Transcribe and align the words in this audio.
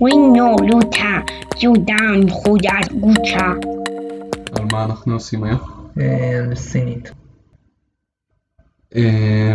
חווינו 0.00 0.56
לוטה, 0.70 1.20
ג'ודן 1.60 2.28
חודת 2.30 2.92
גוצ'ה. 3.00 3.46
על 4.58 4.64
מה 4.72 4.84
אנחנו 4.84 5.14
עושים 5.14 5.44
היום? 5.44 5.58
אה, 6.00 6.38
על 6.38 6.54
סינית. 6.54 7.10
אה, 8.96 9.54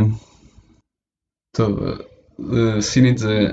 טוב, 1.52 1.80
אה, 2.54 2.82
סינית 2.82 3.18
זה 3.18 3.48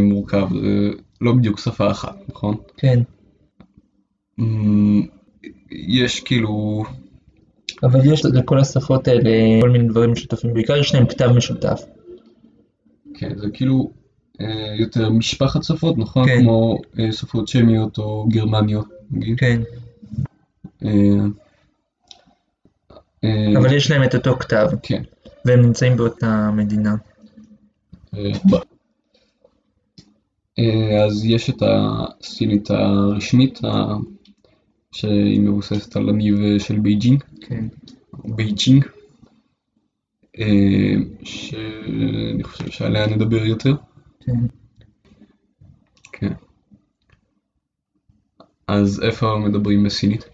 מורכב, 0.00 0.48
זה 0.62 0.90
לא 1.20 1.32
בדיוק 1.32 1.58
שפה 1.58 1.90
אחת, 1.90 2.16
נכון? 2.28 2.56
כן. 2.76 3.00
אמ, 4.38 5.02
יש 5.70 6.20
כאילו, 6.20 6.84
אבל 7.82 8.12
יש 8.12 8.24
לכל 8.24 8.58
השפות 8.58 9.08
האלה 9.08 9.30
כל 9.60 9.70
מיני 9.70 9.88
דברים 9.88 10.12
משותפים, 10.12 10.54
בעיקר 10.54 10.76
יש 10.76 10.94
להם 10.94 11.06
כתב 11.06 11.28
משותף. 11.36 11.80
כן, 13.14 13.38
זה 13.38 13.46
כאילו 13.52 13.98
יותר 14.78 15.10
משפחת 15.10 15.62
שפות, 15.62 15.98
נכון? 15.98 16.26
כן. 16.28 16.40
כמו 16.40 16.78
אה, 16.98 17.12
שפות 17.12 17.48
שמיות 17.48 17.98
או 17.98 18.28
גרמניות, 18.28 18.88
נגיד. 19.10 19.38
כן. 19.38 19.60
אה, 20.84 20.90
אה, 23.24 23.58
אבל 23.58 23.72
יש 23.72 23.90
להם 23.90 24.04
את 24.04 24.14
אותו 24.14 24.36
כתב, 24.36 24.68
כן. 24.82 25.02
והם 25.44 25.60
נמצאים 25.60 25.96
באותה 25.96 26.50
מדינה. 26.50 26.94
אה, 28.14 28.30
אה, 30.58 31.04
אז 31.04 31.24
יש 31.24 31.50
את 31.50 31.62
הסינית 31.62 32.70
הרשמית, 32.70 33.60
שהיא 34.92 35.40
מבוססת 35.40 35.96
על 35.96 36.08
הניב 36.08 36.58
של 36.58 36.78
בייג'ינג, 36.78 37.24
כן. 37.40 37.64
בייג'ינג, 38.24 38.84
אה, 40.38 40.94
שאני 41.22 42.44
חושב 42.44 42.70
שעליה 42.70 43.06
נדבר 43.06 43.46
יותר. 43.46 43.74
כן. 46.12 46.32
אז 48.68 49.00
איפה 49.02 49.26
מדברים 49.48 49.84
בסינית? 49.84 50.24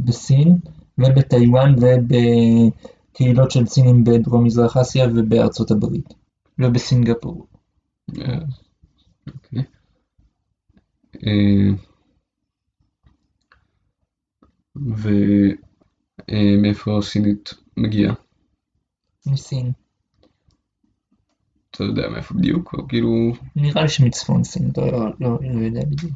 בסין 0.00 0.58
ובטיוואן 0.98 1.74
ובקהילות 1.74 3.50
של 3.50 3.66
סינים 3.66 4.04
בדרום 4.04 4.44
מזרח 4.44 4.76
אסיה 4.76 5.06
ובארצות 5.14 5.70
הברית. 5.70 6.14
ובסינגפור. 6.58 7.46
אה, 8.18 8.38
אוקיי. 9.34 9.62
אה, 11.26 11.70
ומאיפה 16.30 16.98
הסינית 16.98 17.54
מגיעה? 17.76 18.14
מסין. 19.26 19.72
אתה 21.76 21.84
יודע 21.84 22.08
מאיפה 22.08 22.34
בדיוק? 22.34 22.74
או 22.74 22.88
כאילו... 22.88 23.32
נראה 23.56 23.82
לי 23.82 23.88
שמצפון 23.88 24.44
סין, 24.44 24.70
לא, 24.76 24.92
לא, 24.92 25.06
לא, 25.20 25.38
לא 25.42 25.60
יודע 25.60 25.80
בדיוק. 25.84 26.12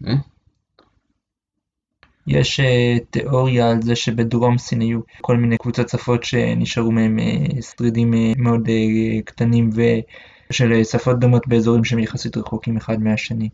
אוקיי. 0.00 0.16
יש 2.26 2.60
אה, 2.60 2.96
תיאוריה 3.10 3.70
על 3.70 3.82
זה 3.82 3.96
שבדרום 3.96 4.58
סין 4.58 4.80
היו 4.80 5.00
כל 5.20 5.36
מיני 5.36 5.58
קבוצות 5.58 5.88
שפות 5.88 6.24
שנשארו 6.24 6.92
מהם 6.92 7.18
אה, 7.18 7.62
שרידים 7.62 8.14
אה, 8.14 8.32
מאוד 8.36 8.68
אה, 8.68 9.22
קטנים 9.24 9.70
ושל 9.70 10.72
אה, 10.72 10.84
שפות 10.84 11.18
דומות 11.18 11.48
באזורים 11.48 11.84
שהם 11.84 11.98
יחסית 11.98 12.36
רחוקים 12.36 12.76
אחד 12.76 13.00
מהשני. 13.00 13.48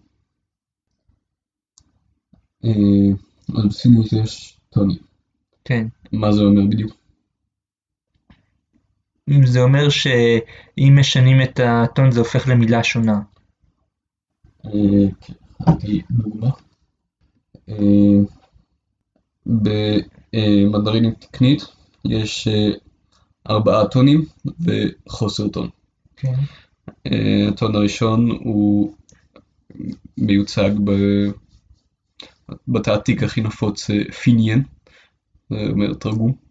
אז 2.65 3.67
בסינית 3.69 4.13
יש 4.13 4.59
טונים. 4.71 4.99
כן. 5.65 5.87
מה 6.13 6.33
זה 6.33 6.43
אומר 6.43 6.63
בדיוק? 6.71 6.98
זה 9.45 9.61
אומר 9.61 9.89
שאם 9.89 10.97
משנים 11.01 11.43
את 11.43 11.61
הטון 11.65 12.11
זה 12.11 12.19
הופך 12.19 12.49
למילה 12.49 12.85
שונה. 12.85 13.21
אה, 14.67 14.71
כן, 15.21 15.35
דוגמה. 16.11 16.51
אה, 17.69 17.75
במנדרינית 19.47 21.21
תקנית 21.21 21.63
יש 22.05 22.49
אה, 22.49 22.71
ארבעה 23.51 23.89
טונים 23.89 24.25
וחוסר 24.61 25.49
טון. 25.49 25.69
כן. 26.17 26.35
הטון 27.49 27.77
הראשון 27.77 28.31
הוא 28.31 28.95
מיוצג 30.19 30.71
בתעתיק 32.69 33.23
הכי 33.23 33.41
נפוץ 33.41 33.91
פיניאן, 34.23 34.61
זה 35.51 35.57
אומר 35.71 35.95
תרגום. 35.95 36.48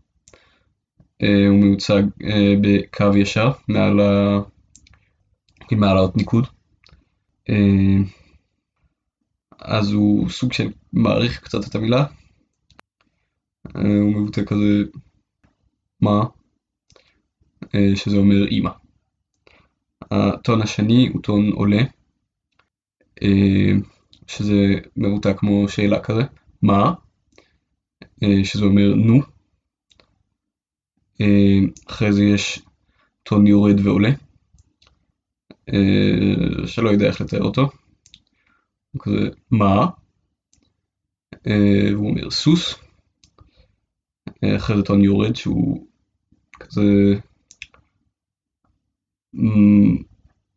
אה, 1.24 1.48
הוא 1.48 1.60
מיוצג 1.60 2.04
אה, 2.24 2.54
בקו 2.62 3.18
ישר 3.18 3.52
מעל, 3.68 4.00
ה... 4.00 4.40
מעל 5.72 5.98
האות 5.98 6.18
ניקוד. 6.18 6.48
אה, 7.50 7.98
אז 9.60 9.92
הוא 9.92 10.30
סוג 10.30 10.54
של 10.54 10.72
מעריך 10.94 11.44
קצת 11.44 11.68
את 11.68 11.76
המילה. 11.76 12.06
הוא 13.74 14.16
מבטא 14.16 14.42
כזה 14.46 14.84
מה, 16.02 16.24
שזה 17.96 18.18
אומר 18.18 18.48
אימא. 18.48 18.70
הטון 20.12 20.62
השני 20.62 21.08
הוא 21.14 21.22
טון 21.22 21.52
עולה, 21.52 21.82
שזה 24.28 24.56
מבוטא 24.98 25.34
כמו 25.34 25.70
שאלה 25.70 26.00
כזה, 26.04 26.22
מה, 26.62 26.94
שזה 28.44 28.66
אומר 28.66 28.94
נו. 28.96 29.37
אה, 31.22 31.60
אחרי 31.90 32.14
זה 32.14 32.24
יש 32.24 32.60
טון 33.24 33.48
יורד 33.48 33.80
ועולה, 33.80 34.10
אה, 35.70 36.68
שלא 36.68 36.90
יודע 36.90 37.08
איך 37.08 37.22
לתאר 37.22 37.44
אותו. 37.44 37.70
הוא 38.92 39.02
כזה 39.02 39.30
מה, 39.52 39.88
אה, 41.48 41.90
והוא 41.92 42.10
אומר 42.10 42.30
סוס. 42.30 42.76
אחרי 44.58 44.78
זה 44.78 44.84
טון 44.84 45.02
יורד 45.02 45.36
שהוא 45.36 45.88
כזה 46.60 46.84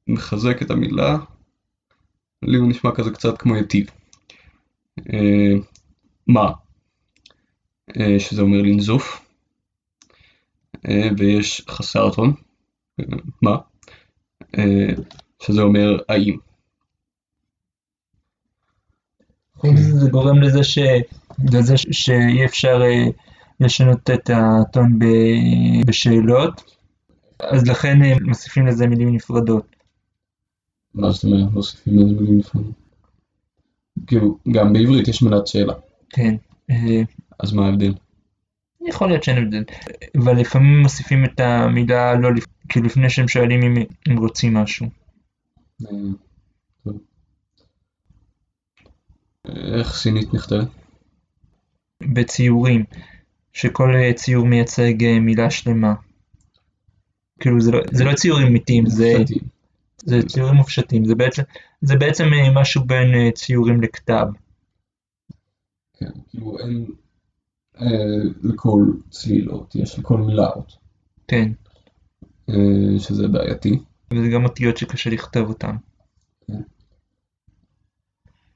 מחזק 0.07 0.63
את 0.63 0.71
המילה, 0.71 1.19
לי 2.43 2.59
הוא 2.59 2.69
נשמע 2.69 2.91
כזה 2.95 3.11
קצת 3.11 3.39
כמו 3.39 3.57
יטיב. 3.57 3.87
מה, 6.27 6.53
שזה 8.19 8.43
אומר 8.43 8.63
לנזוף, 8.63 9.30
ויש 11.19 11.65
חסר 11.69 12.11
טון, 12.15 12.33
אה, 13.01 13.05
מה, 13.43 13.57
אה, 14.59 14.89
שזה 15.43 15.63
אומר 15.63 15.99
האם. 16.09 16.37
חוץ 19.55 19.71
מזה 19.71 19.97
זה 19.97 20.11
גורם 20.11 20.43
לזה, 20.43 20.65
ש... 20.65 20.79
לזה 21.53 21.77
ש... 21.77 21.87
שאי 21.91 22.45
אפשר 22.45 22.83
אה, 22.83 23.07
לשנות 23.61 24.11
את 24.11 24.31
הטון 24.35 24.99
ב... 24.99 25.05
בשאלות, 25.87 26.63
אז 27.41 27.67
לכן 27.67 28.03
אה, 28.03 28.17
מוסיפים 28.21 28.67
לזה 28.67 28.87
מילים 28.87 29.15
נפרדות. 29.15 29.77
מה 30.95 31.11
זאת 31.11 31.25
אומרת, 31.25 31.53
מוסיפים 31.53 31.99
איזה 31.99 32.13
מילים 32.21 32.39
נפרדות? 32.39 32.75
כאילו, 34.07 34.39
גם 34.53 34.73
בעברית 34.73 35.09
יש 35.09 35.23
מילת 35.23 35.47
שאלה, 35.47 35.75
כן. 36.11 36.37
אה, 36.71 37.03
אז 37.39 37.53
מה 37.53 37.67
ההבדל? 37.67 37.93
יכול 38.89 39.09
להיות 39.09 39.25
שאין 39.25 39.39
הבדל, 39.39 39.65
אבל 40.19 40.41
לפעמים 40.41 40.83
מוסיפים 40.83 41.25
את 41.25 41.41
המילה 41.41 42.15
לא. 42.15 42.29
כאילו 42.69 42.87
לפני 42.87 43.11
שהם 43.11 43.29
שואלים 43.29 43.63
אם 43.63 43.85
הם 44.07 44.17
רוצים 44.17 44.55
משהו. 44.55 44.87
אה, 49.49 49.79
איך 49.79 49.95
סינית 49.95 50.35
נכתבת? 50.35 50.69
בציורים, 52.03 52.85
שכל 53.53 53.95
ציור 54.15 54.47
מייצג 54.47 55.05
אה, 55.05 55.21
מילה 55.21 55.51
שלמה. 55.51 55.95
כאילו 57.41 57.61
זה 57.61 57.71
לא, 57.71 57.81
זה 57.93 58.05
לא 58.05 58.15
ציורים 58.15 58.47
אמיתיים, 58.47 58.87
זה, 58.87 60.23
ציורים 60.29 60.55
מופשטים, 60.55 61.05
זה 61.05 61.15
בעצם, 61.15 61.43
זה 61.81 61.97
בעצם 61.97 62.25
אה, 62.25 62.61
משהו 62.61 62.85
בין 62.85 63.31
ציורים 63.31 63.81
לכתב. 63.83 64.27
כן, 65.99 66.11
כאילו 66.31 66.59
אין 66.59 66.87
לכל 68.43 68.85
צליל 69.11 69.51
אות, 69.51 69.75
יש 69.75 69.99
לכל 69.99 70.17
מילה 70.17 70.47
אות, 70.49 70.73
כן, 71.29 71.53
אה, 72.49 72.99
שזה 72.99 73.29
בעייתי, 73.29 73.79
וזה 74.13 74.29
גם 74.29 74.45
אותיות 74.45 74.77
שקשה 74.77 75.11
לכתוב 75.11 75.49
אותן. 75.49 75.77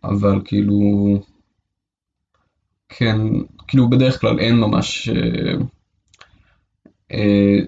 אבל 0.05 0.41
כאילו, 0.45 0.81
כן, 2.89 3.17
כאילו 3.69 3.91
בדרך 3.91 4.21
כלל 4.21 4.41
אין 4.41 4.57
ממש 4.57 5.09
אה, 5.09 5.55
אה, 7.13 7.59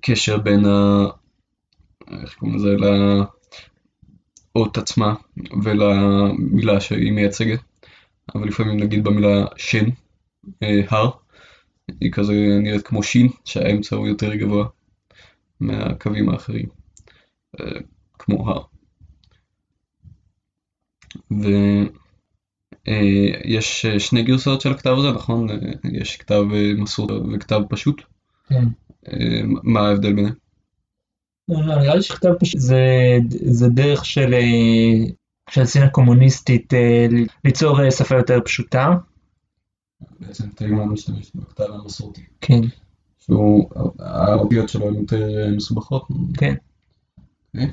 קשר 0.00 0.38
בין 0.38 0.64
ה... 0.66 1.04
איך 2.10 2.34
קוראים 2.34 2.56
לזה? 2.56 2.76
לאות 4.56 4.78
עצמה 4.78 5.14
ולמילה 5.64 6.80
שהיא 6.80 7.12
מייצגת, 7.12 7.60
אבל 8.34 8.48
לפעמים 8.48 8.76
נגיד 8.76 9.04
במילה 9.04 9.44
שן, 9.56 9.84
אה, 9.84 9.90
הר, 10.88 11.10
היא 12.00 12.12
כזה 12.12 12.32
נראית 12.62 12.82
כמו 12.82 13.02
שין, 13.02 13.28
שהאמצע 13.44 13.96
הוא 13.96 14.08
יותר 14.08 14.34
גבוה 14.34 14.66
מהקווים 15.60 16.28
האחרים, 16.28 16.66
אה, 17.60 17.80
כמו 18.18 18.50
הר. 18.50 18.62
ויש 22.86 23.86
שני 23.86 24.22
גרסאות 24.22 24.60
של 24.60 24.72
הכתב 24.72 24.94
הזה, 24.98 25.10
נכון? 25.10 25.50
אה, 25.50 25.56
יש 25.92 26.16
כתב 26.16 26.42
אה, 26.54 26.72
מסור 26.76 27.08
וכתב 27.34 27.60
פשוט. 27.68 28.02
כן. 28.48 28.64
אה, 29.08 29.40
מה 29.62 29.80
ההבדל 29.80 30.12
ביניהם? 30.12 30.34
לא, 31.48 31.66
לא, 31.66 31.76
נראה 31.76 31.94
לי 31.94 32.02
שכתב 32.02 32.32
פשוט 32.40 32.60
זה, 32.60 32.84
זה 33.28 33.68
דרך 33.68 34.04
של, 34.04 34.34
אה, 34.34 35.10
של 35.50 35.64
סין 35.64 35.82
הקומוניסטית 35.82 36.74
אה, 36.74 37.06
ליצור 37.44 37.84
אה, 37.84 37.90
שפה 37.90 38.16
יותר 38.16 38.38
פשוטה. 38.44 38.88
בעצם 40.20 40.48
תימן 40.48 40.84
משתמש 40.84 41.30
בכתב 41.34 41.64
המסורתי. 41.72 42.22
כן, 42.40 42.60
שהוא, 43.18 43.70
האותיות 43.98 44.68
שלו 44.68 44.88
הן 44.88 44.94
יותר 44.94 45.22
אה, 45.22 45.50
מסובכות. 45.56 46.08
כן. 46.38 46.54
אוקיי. 47.54 47.70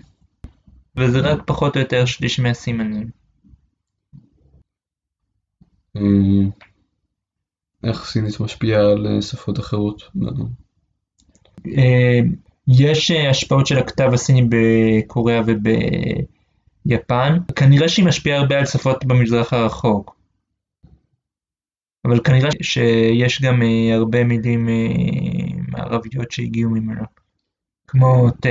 וזה 0.97 1.19
רק 1.19 1.41
פחות 1.45 1.75
או 1.75 1.81
יותר 1.81 2.05
שליש 2.05 2.39
מהסימנים. 2.39 3.09
אה, 5.95 6.01
איך 7.83 8.05
סינית 8.05 8.39
משפיעה 8.39 8.81
על 8.81 9.07
אה, 9.07 9.21
שפות 9.21 9.59
אחרות? 9.59 10.03
יש 12.67 13.11
השפעות 13.11 13.67
של 13.67 13.77
הכתב 13.77 14.09
הסיני 14.13 14.47
בקוריאה 14.49 15.41
וביפן. 16.85 17.37
כנראה 17.55 17.89
שהיא 17.89 18.05
משפיעה 18.05 18.39
הרבה 18.39 18.59
על 18.59 18.65
שפות 18.65 19.05
במזרח 19.05 19.53
הרחוק. 19.53 20.20
אבל 22.05 22.19
כנראה 22.23 22.49
שיש 22.61 23.41
גם 23.41 23.61
אה, 23.61 23.95
הרבה 23.95 24.23
מילים 24.23 24.69
אה, 24.69 24.73
מערביות 25.67 26.31
שהגיעו 26.31 26.71
ממנו. 26.71 27.03
כמו 27.87 28.29
תה. 28.41 28.49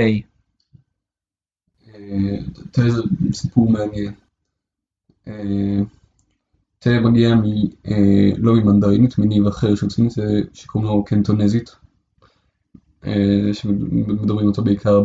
אה, 1.87 2.37
תה 2.71 2.89
זה 2.89 3.01
סיפור 3.33 3.71
מעניין. 3.71 4.13
תה 6.79 6.99
מגיע 6.99 7.29
לא 8.37 8.53
ממנדרינית, 8.53 9.17
מניב 9.17 9.47
אחר 9.47 9.75
של 9.75 9.89
סינית, 9.89 10.13
שקוראים 10.53 10.89
לו 10.89 11.03
קנטונזית, 11.03 11.75
שמדברים 13.53 14.47
אותו 14.47 14.63
בעיקר 14.63 15.01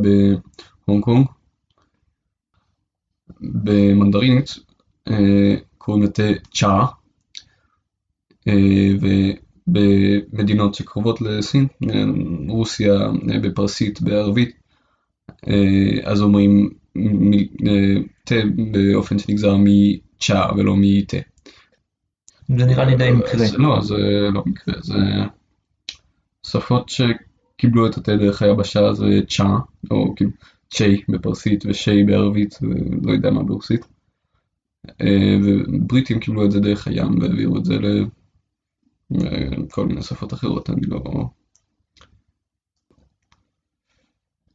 בהונג 0.87 1.05
קונג. 1.05 1.27
במנדרינית 3.41 4.55
קוראים 5.79 6.03
לתה 6.03 6.23
צ'אה, 6.55 6.81
אה, 6.81 6.87
ובמדינות 9.69 10.75
שקרובות 10.75 11.21
לסין, 11.21 11.67
אה, 11.91 12.05
רוסיה 12.49 12.95
אה, 13.33 13.39
בפרסית, 13.43 14.03
בערבית, 14.03 14.57
אה, 15.49 16.11
אז 16.11 16.23
אומרים 16.23 16.71
אה, 17.67 18.03
תה 18.25 18.35
באופן 18.73 19.19
שנגזר 19.19 19.57
מצ'אה 19.59 20.57
ולא 20.57 20.75
מתה. 20.77 21.17
זה 22.59 22.65
נראה 22.65 22.85
לי 22.85 22.97
די 22.97 23.11
מקרה. 23.11 23.33
אז 23.33 23.55
לא, 23.55 23.81
זה 23.81 24.29
לא 24.33 24.43
מקרה, 24.47 24.75
זה 24.81 24.99
שפות 26.47 26.89
שקיבלו 26.89 27.87
את 27.87 27.97
התה 27.97 28.17
דרך 28.17 28.43
היבשה 28.43 28.93
זה 28.93 29.21
צ'אה, 29.29 29.59
או 29.91 30.15
כאילו 30.17 30.31
צ'י 30.71 31.03
בפרסית 31.09 31.65
ושי 31.67 32.05
בערבית, 32.05 32.59
ולא 32.63 33.13
יודע 33.13 33.31
מה 33.31 33.43
ברוסית. 33.43 33.87
אה, 35.01 35.37
ובריטים 35.45 36.21
קיבלו 36.21 36.45
את 36.45 36.51
זה 36.51 36.61
דרך 36.61 36.87
הים 36.89 37.19
והעבירו 37.19 37.57
את 37.57 37.65
זה 37.65 37.75
לכל 39.11 39.87
מיני 39.87 40.03
שפות 40.03 40.33
אחרות, 40.33 40.71
אני 40.71 40.81
לא... 40.87 41.01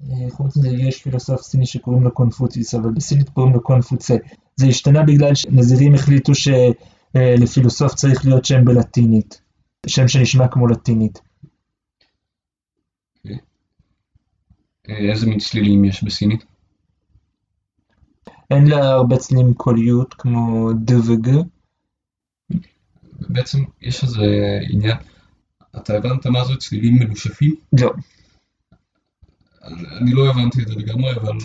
אה, 0.09 0.29
חוץ 0.29 0.57
מזה 0.57 0.69
יש 0.69 1.03
פילוסוף 1.03 1.41
סיני 1.41 1.65
שקוראים 1.65 2.03
לו 2.03 2.11
קונפוציוס, 2.13 2.75
אבל 2.75 2.91
בסינית 2.91 3.29
קוראים 3.29 3.53
לו 3.53 3.63
קונפוצה. 3.63 4.15
זה 4.55 4.65
השתנה 4.67 5.03
בגלל 5.03 5.35
שנזירים 5.35 5.95
החליטו 5.95 6.31
שלפילוסוף 6.35 7.93
צריך 7.93 8.25
להיות 8.25 8.45
שם 8.45 8.65
בלטינית. 8.65 9.41
שם 9.87 10.07
שנשמע 10.07 10.47
כמו 10.47 10.67
לטינית. 10.67 11.21
אה, 14.89 15.11
איזה 15.11 15.27
מין 15.27 15.39
צלילים 15.39 15.85
יש 15.85 16.03
בסינית? 16.03 16.45
אין 18.51 18.67
לה 18.67 18.91
הרבה 18.91 19.17
צלילים 19.17 19.53
קוליות 19.53 20.13
כמו 20.13 20.69
ד 20.73 20.91
וג'. 20.91 21.29
בעצם 23.29 23.63
יש 23.81 24.03
איזה 24.03 24.59
עניין, 24.69 24.97
אתה 25.77 25.97
הבנת 25.97 26.25
מה 26.25 26.45
זה 26.45 26.53
צלילים 26.59 26.95
מנושפים? 26.95 27.55
לא. 27.79 27.93
אני 30.01 30.11
לא 30.11 30.29
הבנתי 30.29 30.61
את 30.61 30.67
זה 30.67 30.75
לגמרי, 30.75 31.15
אבל 31.15 31.37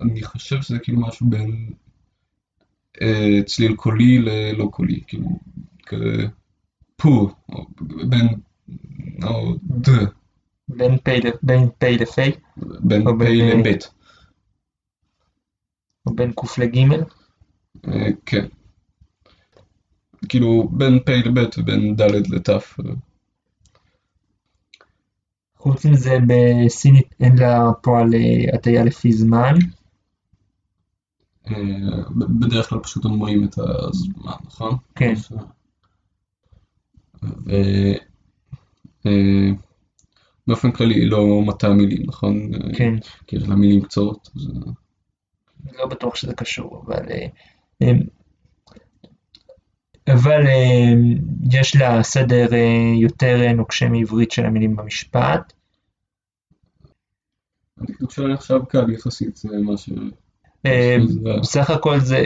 אני 0.00 0.22
חושב 0.22 0.62
שזה 0.62 0.78
כאילו 0.78 1.00
משהו 1.00 1.26
בין 1.26 1.70
אה, 3.02 3.42
צליל 3.46 3.76
קולי 3.76 4.18
ללא 4.18 4.68
קולי, 4.72 5.00
כאילו, 5.06 5.28
כזה 5.86 6.26
פו, 6.96 7.34
או 7.48 7.66
בין, 8.08 8.28
או 9.22 9.54
ד, 9.54 9.88
בין 10.68 10.98
פ' 10.98 11.08
בין 11.42 11.68
פ' 11.78 11.84
לפ' 11.84 12.18
בין 12.80 13.04
פ' 13.04 13.22
לב', 13.22 13.76
או 16.06 16.14
בין 16.14 16.32
ק' 16.32 16.58
לג'. 16.58 16.76
אה, 17.88 18.08
כן. 18.26 18.46
כאילו 20.28 20.68
בין 20.72 20.98
פ' 20.98 21.08
לב' 21.08 21.48
ובין 21.58 21.96
ד' 21.96 22.02
לת'. 22.02 22.48
חוץ 25.56 25.86
מזה 25.86 26.18
בסינית 26.26 27.14
אין 27.20 27.38
לה 27.38 27.72
פועל 27.82 28.14
אה, 28.14 28.54
הטיה 28.54 28.84
לפי 28.84 29.12
זמן. 29.12 29.54
אה, 31.50 31.54
בדרך 32.40 32.68
כלל 32.68 32.78
פשוט 32.78 33.04
אומרים 33.04 33.44
את 33.44 33.58
הזמן, 33.58 34.32
נכון? 34.46 34.76
כן. 34.94 35.14
אה, 37.50 37.94
באופן 40.46 40.72
כללי 40.72 41.06
לא 41.06 41.42
מטה 41.46 41.68
מילים, 41.68 42.02
נכון? 42.06 42.50
כן. 42.76 42.94
כי 43.26 43.36
יש 43.36 43.42
לה 43.42 43.54
מילים 43.54 43.82
קצרות. 43.82 44.30
לא 45.78 45.86
בטוח 45.86 46.14
שזה 46.14 46.34
קשור, 46.34 46.84
אבל... 46.86 47.06
אבל 50.08 50.46
אה, 50.46 50.92
יש 51.52 51.76
לה 51.76 52.02
סדר 52.02 52.54
אה, 52.54 52.92
יותר 53.00 53.40
אה, 53.40 53.52
נוקשה 53.52 53.88
מעברית 53.88 54.30
של 54.30 54.46
המילים 54.46 54.76
במשפט. 54.76 55.52
הדקדוק 57.78 58.10
שלה 58.10 58.34
נחשב 58.34 58.64
קל 58.68 58.90
יחסית, 58.90 59.36
זה 59.36 59.58
מה 59.58 59.76
ש... 59.76 59.90
בסך 61.40 61.70
הכל 61.70 62.00
זה, 62.00 62.22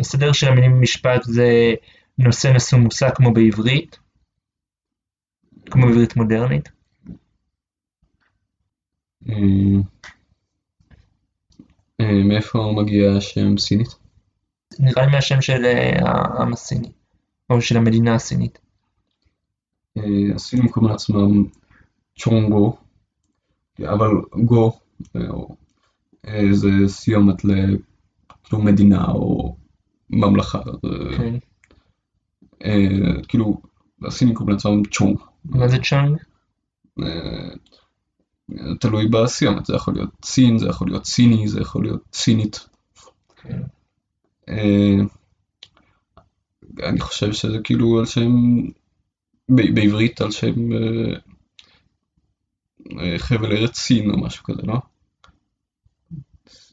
הסדר 0.00 0.32
של 0.32 0.48
המילים 0.48 0.72
במשפט 0.72 1.22
זה 1.22 1.74
נושא 2.18 2.48
נשוא 2.48 2.78
מושא 2.78 3.08
כמו 3.14 3.32
בעברית, 3.32 3.98
כמו 5.70 5.86
בעברית 5.86 6.16
מודרנית. 6.16 6.68
מאיפה 12.00 12.72
מגיע 12.76 13.12
השם 13.16 13.58
סינית? 13.58 14.03
נראה 14.78 15.06
לי 15.06 15.12
מהשם 15.12 15.40
של 15.40 15.64
אה, 15.64 15.98
העם 16.02 16.52
הסיני, 16.52 16.92
או 17.50 17.60
של 17.60 17.76
המדינה 17.76 18.14
הסינית. 18.14 18.58
אה, 19.98 20.02
הסינים 20.34 20.68
קוראים 20.68 20.92
לעצמם 20.92 21.44
צ'ונגו, 22.18 22.76
אבל 23.80 24.10
גו 24.44 24.72
אה, 26.28 26.52
זה 26.52 26.68
סיומת 26.86 27.42
למדינה 28.52 29.06
או 29.06 29.56
ממלכה. 30.10 30.60
כן. 31.16 31.34
אה, 32.64 33.22
כאילו, 33.28 33.60
הסינים 34.06 34.34
קוראים 34.34 34.54
לעצמם 34.54 34.82
צ'ונג. 34.90 35.18
מה 35.44 35.68
זה 35.68 35.76
צ'אנג? 35.78 36.18
אה, 37.02 37.50
תלוי 38.80 39.08
בסיומת, 39.08 39.66
זה 39.66 39.74
יכול 39.74 39.94
להיות 39.94 40.10
סין, 40.24 40.58
זה 40.58 40.68
יכול 40.68 40.88
להיות 40.88 41.06
סיני, 41.06 41.48
זה 41.48 41.60
יכול 41.60 41.82
להיות 41.84 42.02
סינית. 42.12 42.68
אה, 44.48 44.94
אני 46.82 47.00
חושב 47.00 47.32
שזה 47.32 47.58
כאילו 47.64 47.98
על 47.98 48.06
שם, 48.06 48.32
ב- 49.48 49.74
בעברית 49.74 50.20
על 50.20 50.30
שם 50.30 50.72
אה, 50.72 51.14
אה, 53.00 53.18
חבל 53.18 53.52
ארץ 53.52 53.78
סין 53.78 54.10
או 54.10 54.20
משהו 54.20 54.44
כזה, 54.44 54.62
לא? 54.62 54.74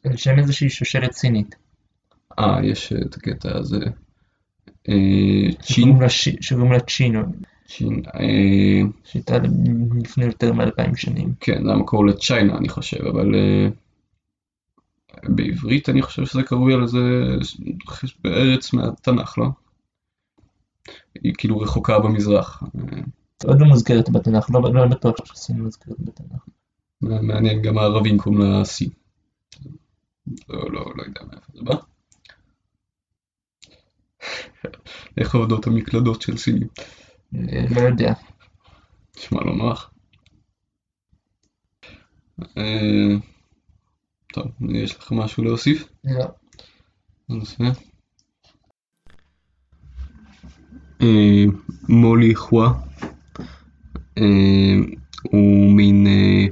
על 0.05 0.17
שם 0.17 0.39
איזושהי 0.39 0.69
שושלת 0.69 1.11
סינית. 1.11 1.55
אה, 2.39 2.59
יש 2.65 2.93
את 2.93 3.15
הקטע 3.15 3.57
הזה. 3.57 3.85
אה, 4.89 5.51
צ'ין, 5.61 5.75
שקוראים 5.75 6.01
לה 6.01 6.09
שי- 6.09 6.37
שקוראים 6.41 6.71
לה 6.71 6.79
צ'ינו, 6.79 7.21
צ'ין, 7.67 8.01
אה, 8.15 8.89
שהייתה 9.03 9.37
לפני 10.03 10.25
יותר 10.25 10.53
מאלפיים 10.53 10.95
שנים. 10.95 11.33
כן, 11.39 11.63
זה 11.65 11.71
המקור 11.71 12.05
לצ'יינה 12.05 12.57
אני 12.57 12.69
חושב, 12.69 13.05
אבל 13.05 13.35
אה, 13.35 13.67
בעברית 15.23 15.89
אני 15.89 16.01
חושב 16.01 16.25
שזה 16.25 16.43
קרוי 16.43 16.73
על 16.73 16.83
איזה 16.83 16.99
ארץ 18.25 18.73
מהתנ"ך, 18.73 19.37
לא? 19.37 19.45
היא 21.23 21.33
כאילו 21.37 21.59
רחוקה 21.59 21.99
במזרח. 21.99 22.63
אה, 22.63 23.01
עוד 23.45 23.59
לא 23.59 23.65
מוזכרת 23.67 24.09
בתנ"ך, 24.09 24.49
לא 24.49 24.73
לא 24.73 24.85
בטוח 24.85 25.15
שסין 25.25 25.61
מוזכרת 25.61 25.99
בתנ"ך. 25.99 26.45
מעניין, 27.01 27.61
גם 27.61 27.77
הערבים 27.77 28.17
קוראים 28.17 28.41
לה 28.41 28.65
סין. 28.65 28.89
לא, 30.49 30.71
לא, 30.71 30.93
לא 30.95 31.03
יודע 31.03 31.21
מאיפה 31.31 31.51
זה 31.53 31.61
בא. 31.63 31.75
איך 35.17 35.35
עובדות 35.35 35.67
המקלדות 35.67 36.21
של 36.21 36.37
סינים? 36.37 36.67
אה, 37.35 37.65
לא 37.75 37.81
יודע. 37.81 38.13
נשמע 39.17 39.39
לא 39.45 39.55
נוח. 39.55 39.91
טוב, 44.33 44.45
יש 44.69 44.97
לך 44.97 45.11
משהו 45.11 45.43
להוסיף? 45.43 45.87
לא. 46.03 46.25
בנושא? 47.29 47.63
אה, 51.01 51.45
מולי 51.89 52.35
חווה 52.35 52.73
אה, 54.17 54.75
הוא 55.23 55.71
מין 55.71 56.07
אה, 56.07 56.45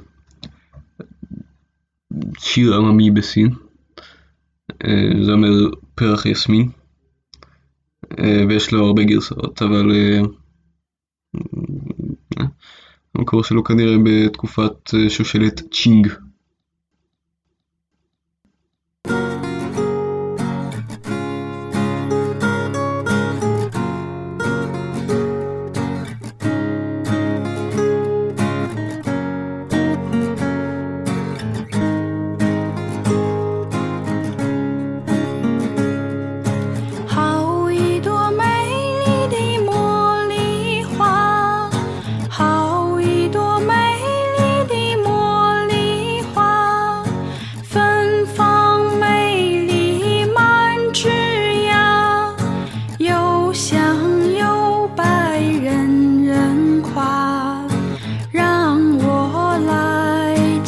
שיר 2.37 2.75
עממי 2.75 3.11
בסין. 3.11 3.49
זה 5.25 5.31
אומר 5.31 5.49
פרח 5.95 6.25
יסמין. 6.25 6.69
ויש 8.49 8.71
לו 8.71 8.85
הרבה 8.85 9.03
גרסאות, 9.03 9.61
אבל 9.61 9.91
המקור 13.15 13.43
שלו 13.43 13.63
כנראה 13.63 13.95
בתקופת 14.05 14.89
שושלת 15.09 15.61
צ'ינג. 15.71 16.07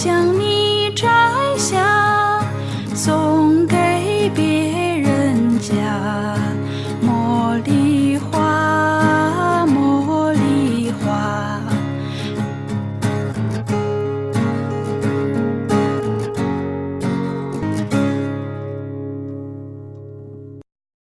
想 0.04 0.31